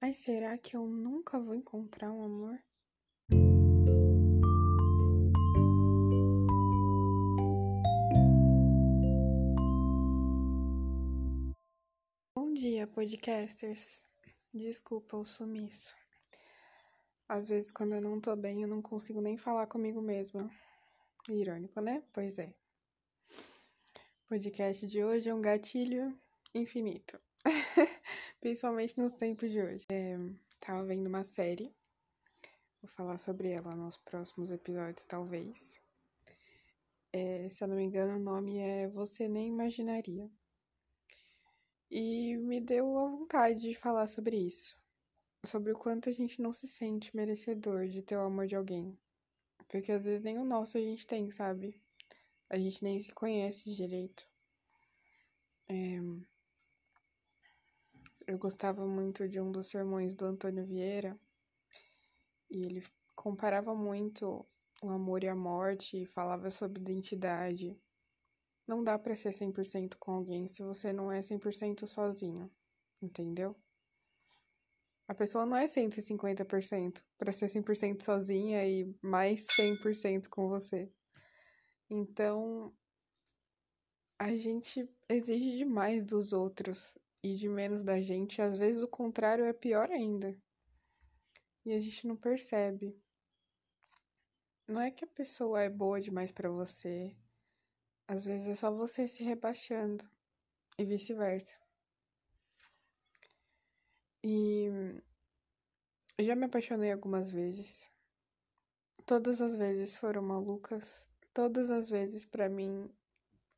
[0.00, 2.62] Mas será que eu nunca vou encontrar um amor?
[12.34, 14.04] Bom dia, podcasters.
[14.52, 15.96] Desculpa o sumiço.
[17.26, 20.50] Às vezes, quando eu não tô bem, eu não consigo nem falar comigo mesma.
[21.30, 22.02] Irônico, né?
[22.12, 22.54] Pois é.
[23.30, 26.16] O podcast de hoje é um gatilho
[26.54, 27.18] infinito.
[28.46, 29.84] Principalmente nos tempos de hoje.
[29.90, 30.16] É,
[30.60, 31.74] tava vendo uma série.
[32.80, 35.80] Vou falar sobre ela nos próximos episódios, talvez.
[37.12, 40.30] É, se eu não me engano, o nome é Você Nem Imaginaria.
[41.90, 44.80] E me deu a vontade de falar sobre isso.
[45.44, 48.96] Sobre o quanto a gente não se sente merecedor de ter o amor de alguém.
[49.66, 51.82] Porque às vezes nem o nosso a gente tem, sabe?
[52.48, 54.24] A gente nem se conhece direito.
[55.68, 56.35] É...
[58.26, 61.16] Eu gostava muito de um dos sermões do Antônio Vieira.
[62.50, 62.82] E ele
[63.14, 64.44] comparava muito
[64.82, 67.80] o amor e a morte, falava sobre identidade.
[68.66, 72.50] Não dá para ser 100% com alguém se você não é 100% sozinho,
[73.00, 73.54] entendeu?
[75.06, 80.90] A pessoa não é 150% para ser 100% sozinha e mais 100% com você.
[81.88, 82.74] Então,
[84.18, 88.40] a gente exige demais dos outros e de menos da gente.
[88.40, 90.40] Às vezes o contrário é pior ainda.
[91.64, 92.96] E a gente não percebe.
[94.68, 97.16] Não é que a pessoa é boa demais para você.
[98.06, 100.08] Às vezes é só você se rebaixando
[100.78, 101.56] e vice-versa.
[104.22, 104.66] E
[106.16, 107.90] eu já me apaixonei algumas vezes.
[109.04, 111.08] Todas as vezes foram malucas.
[111.34, 112.88] Todas as vezes para mim,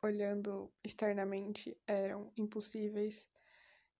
[0.00, 3.28] olhando externamente, eram impossíveis.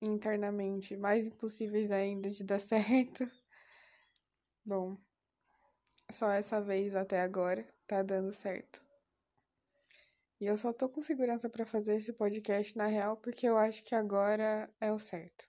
[0.01, 3.31] Internamente, mais impossíveis ainda de dar certo.
[4.65, 4.99] Bom,
[6.11, 8.85] só essa vez até agora tá dando certo.
[10.41, 13.83] E eu só tô com segurança para fazer esse podcast na real porque eu acho
[13.83, 15.49] que agora é o certo.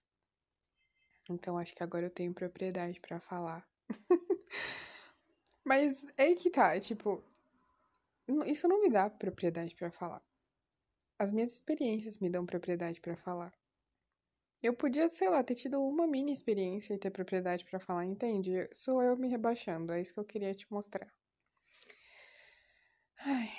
[1.29, 3.67] Então acho que agora eu tenho propriedade para falar.
[5.63, 7.21] Mas é que tá, tipo,
[8.45, 10.23] isso não me dá propriedade para falar.
[11.19, 13.53] As minhas experiências me dão propriedade para falar.
[14.67, 18.67] Eu podia, sei lá, ter tido uma mini experiência e ter propriedade para falar, entende?
[18.73, 21.07] Sou eu me rebaixando, é isso que eu queria te mostrar.
[23.19, 23.49] Ai.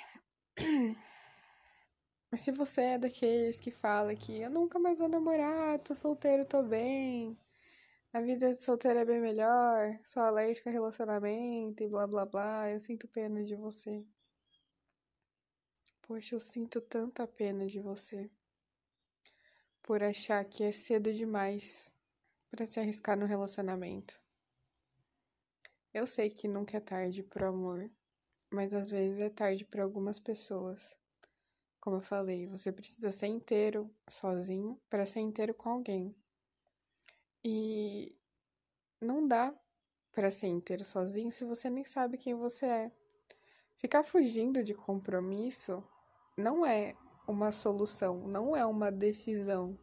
[2.31, 6.45] Mas se você é daqueles que fala que eu nunca mais vou namorar, tô solteiro,
[6.45, 7.35] tô bem,
[8.13, 12.69] a vida de solteiro é bem melhor, sou alérgica a relacionamento e blá blá blá,
[12.69, 14.05] eu sinto pena de você.
[16.03, 18.29] Poxa, eu sinto tanta pena de você
[19.89, 21.91] por achar que é cedo demais
[22.51, 24.21] para se arriscar no relacionamento.
[25.91, 27.89] Eu sei que nunca é tarde pro amor,
[28.51, 30.95] mas às vezes é tarde para algumas pessoas.
[31.81, 36.15] Como eu falei, você precisa ser inteiro sozinho para ser inteiro com alguém.
[37.43, 38.15] E
[39.01, 39.59] não dá
[40.11, 42.91] para ser inteiro sozinho se você nem sabe quem você é.
[43.75, 45.83] Ficar fugindo de compromisso
[46.37, 46.95] não é
[47.29, 49.77] uma solução, não é uma decisão.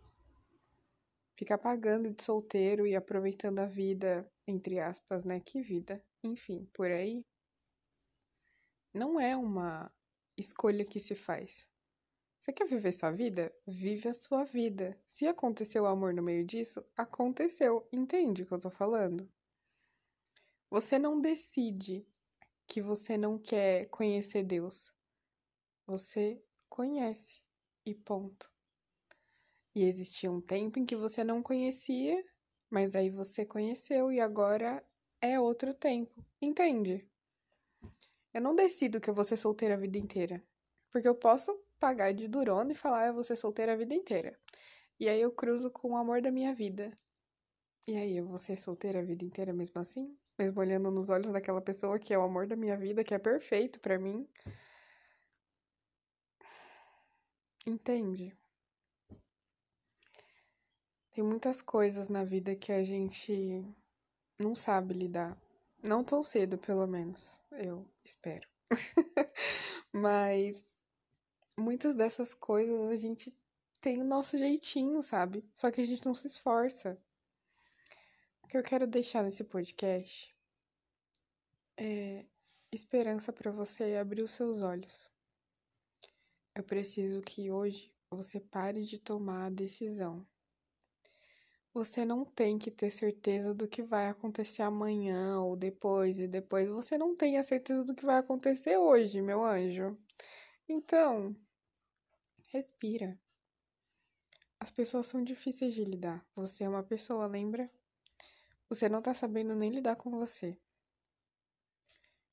[1.36, 5.38] Ficar pagando de solteiro e aproveitando a vida, entre aspas, né?
[5.38, 6.02] Que vida.
[6.24, 7.24] Enfim, por aí.
[8.92, 9.92] Não é uma
[10.36, 11.68] escolha que se faz.
[12.38, 13.54] Você quer viver sua vida?
[13.66, 14.98] Vive a sua vida.
[15.06, 17.86] Se aconteceu amor no meio disso, aconteceu.
[17.92, 19.30] Entende o que eu tô falando?
[20.70, 22.06] Você não decide
[22.66, 24.92] que você não quer conhecer Deus.
[25.86, 26.42] Você
[26.76, 27.40] conhece
[27.86, 28.52] e ponto.
[29.74, 32.22] E existia um tempo em que você não conhecia,
[32.68, 34.84] mas aí você conheceu e agora
[35.22, 36.22] é outro tempo.
[36.38, 37.08] Entende?
[38.34, 40.44] Eu não decido que eu vou ser solteira a vida inteira.
[40.90, 41.50] Porque eu posso
[41.80, 44.38] pagar de durona e falar, eu vou ser solteira a vida inteira.
[45.00, 46.92] E aí eu cruzo com o amor da minha vida.
[47.88, 50.12] E aí eu vou ser solteira a vida inteira mesmo assim?
[50.38, 53.18] Mesmo olhando nos olhos daquela pessoa que é o amor da minha vida, que é
[53.18, 54.28] perfeito para mim.
[57.66, 58.32] Entende?
[61.10, 63.64] Tem muitas coisas na vida que a gente
[64.38, 65.36] não sabe lidar.
[65.82, 67.36] Não tão cedo, pelo menos.
[67.50, 68.46] Eu espero.
[69.92, 70.64] Mas
[71.58, 73.36] muitas dessas coisas a gente
[73.80, 75.44] tem o nosso jeitinho, sabe?
[75.52, 76.96] Só que a gente não se esforça.
[78.42, 80.32] O que eu quero deixar nesse podcast
[81.76, 82.24] é
[82.70, 85.08] esperança para você abrir os seus olhos.
[86.56, 90.26] Eu preciso que hoje você pare de tomar a decisão.
[91.74, 96.70] Você não tem que ter certeza do que vai acontecer amanhã ou depois e depois.
[96.70, 99.98] Você não tem a certeza do que vai acontecer hoje, meu anjo.
[100.66, 101.36] Então,
[102.48, 103.20] respira.
[104.58, 106.26] As pessoas são difíceis de lidar.
[106.34, 107.68] Você é uma pessoa, lembra?
[108.70, 110.58] Você não tá sabendo nem lidar com você.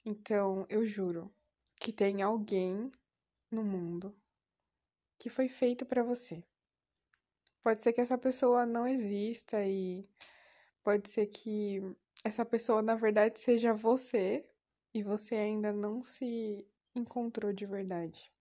[0.06, 1.30] Então, eu juro
[1.76, 2.90] que tem alguém
[3.54, 4.16] no mundo
[5.20, 6.44] que foi feito para você.
[7.64, 10.04] Pode ser que essa pessoa não exista e
[10.84, 11.82] pode ser que
[12.24, 14.46] essa pessoa na verdade seja você
[14.94, 18.32] e você ainda não se encontrou de verdade.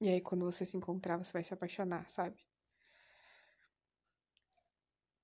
[0.00, 2.44] E aí quando você se encontrar, você vai se apaixonar, sabe?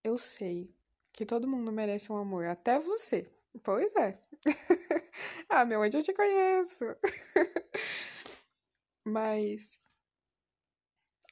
[0.04, 0.72] Eu sei
[1.12, 3.28] que todo mundo merece um amor, até você.
[3.62, 4.18] Pois é.
[5.48, 6.84] ah, meu anjo, eu te conheço.
[9.06, 9.78] Mas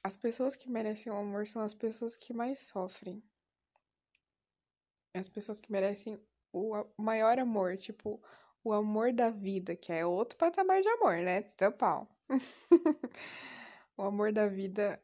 [0.01, 3.21] as pessoas que merecem o amor são as pessoas que mais sofrem.
[5.13, 6.17] As pessoas que merecem
[6.53, 8.23] o maior amor, tipo,
[8.63, 11.41] o amor da vida, que é outro patamar de amor, né?
[11.41, 12.07] Teu pau.
[13.97, 14.97] o amor da vida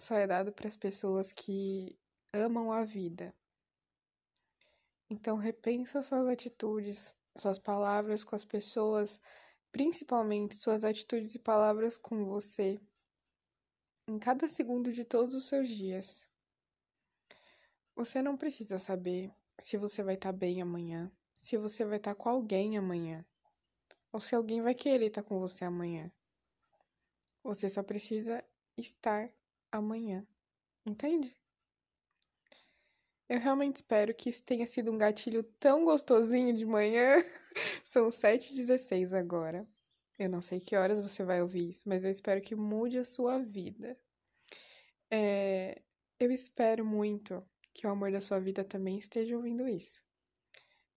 [0.00, 1.98] só é dado para as pessoas que
[2.32, 3.34] amam a vida.
[5.10, 9.20] Então repensa suas atitudes, suas palavras com as pessoas,
[9.72, 12.80] principalmente suas atitudes e palavras com você,
[14.08, 16.26] em cada segundo de todos os seus dias.
[17.94, 22.14] Você não precisa saber se você vai estar tá bem amanhã, se você vai estar
[22.14, 23.24] tá com alguém amanhã,
[24.12, 26.10] ou se alguém vai querer estar tá com você amanhã.
[27.42, 28.44] Você só precisa
[28.76, 29.30] estar
[29.70, 30.26] amanhã.
[30.84, 31.36] Entende?
[33.28, 37.24] Eu realmente espero que isso tenha sido um gatilho tão gostosinho de manhã.
[37.84, 39.64] São 7h16 agora.
[40.18, 43.04] Eu não sei que horas você vai ouvir isso, mas eu espero que mude a
[43.04, 43.98] sua vida.
[45.10, 45.82] É,
[46.18, 47.44] eu espero muito
[47.74, 50.02] que o amor da sua vida também esteja ouvindo isso.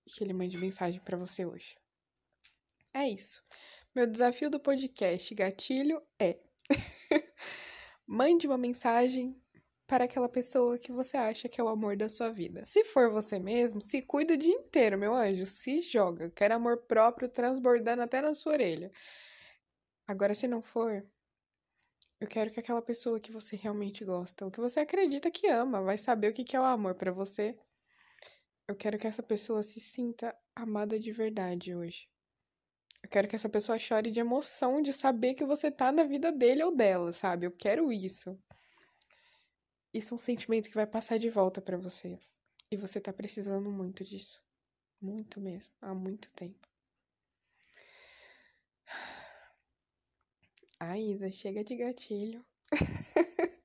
[0.06, 1.76] E que ele mande mensagem para você hoje.
[2.94, 3.44] É isso.
[3.94, 6.40] Meu desafio do podcast Gatilho é:
[8.08, 9.36] mande uma mensagem
[9.90, 12.64] para aquela pessoa que você acha que é o amor da sua vida.
[12.64, 16.30] Se for você mesmo, se cuida o dia inteiro, meu anjo, se joga.
[16.30, 18.92] Quero amor próprio transbordando até na sua orelha.
[20.08, 21.04] Agora, se não for,
[22.22, 25.82] eu quero que aquela pessoa que você realmente gosta, ou que você acredita que ama,
[25.82, 27.58] vai saber o que é o amor para você.
[28.68, 32.08] Eu quero que essa pessoa se sinta amada de verdade hoje.
[33.02, 36.32] Eu quero que essa pessoa chore de emoção de saber que você tá na vida
[36.32, 37.48] dele ou dela, sabe?
[37.48, 38.40] Eu quero isso.
[39.94, 42.20] Isso é um sentimento que vai passar de volta para você.
[42.72, 44.44] E você tá precisando muito disso.
[45.02, 45.74] Muito mesmo.
[45.82, 46.68] Há muito tempo.
[50.80, 52.46] Ai, Isa, chega de gatilho.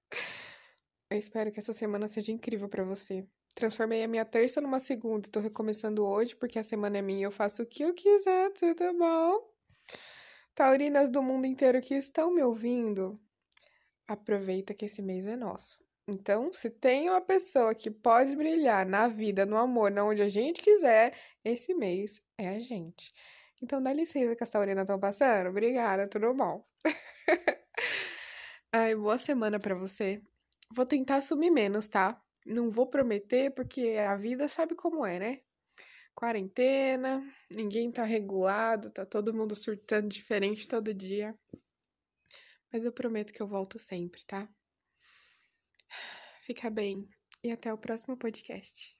[1.10, 3.28] Eu espero que essa semana seja incrível para você.
[3.54, 7.22] Transformei a minha terça numa segunda tô recomeçando hoje porque a semana é minha e
[7.22, 9.48] eu faço o que eu quiser, tudo bom?
[10.56, 13.20] Taurinas do mundo inteiro que estão me ouvindo,
[14.08, 15.83] aproveita que esse mês é nosso.
[16.06, 20.28] Então, se tem uma pessoa que pode brilhar na vida, no amor, na onde a
[20.28, 23.14] gente quiser, esse mês é a gente.
[23.62, 25.48] Então, dá licença que as taurinas estão passando.
[25.48, 26.62] Obrigada, tudo bom?
[28.70, 30.20] Ai, boa semana para você.
[30.70, 32.20] Vou tentar assumir menos, tá?
[32.44, 35.40] Não vou prometer, porque a vida sabe como é, né?
[36.14, 41.34] Quarentena, ninguém tá regulado, tá todo mundo surtando diferente todo dia.
[42.70, 44.46] Mas eu prometo que eu volto sempre, tá?
[46.42, 47.08] Fica bem
[47.42, 48.93] e até o próximo podcast.